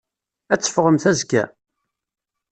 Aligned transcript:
Ad 0.53 0.59
teffɣemt 0.61 1.05
azekka? 1.11 1.43